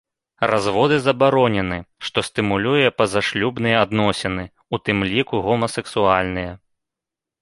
[0.51, 4.43] Разводы забаронены, што стымулюе пазашлюбныя адносіны,
[4.77, 6.51] у тым ліку гомасексуальныя.